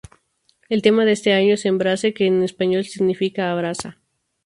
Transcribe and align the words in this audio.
El 0.67 0.81
tema 0.81 1.05
de 1.05 1.11
este 1.11 1.31
año 1.31 1.53
es 1.53 1.63
"Embrace", 1.65 2.11
que 2.15 2.25
en 2.25 2.41
español 2.41 2.85
significa 2.85 3.51
""Abraza"". 3.51 3.99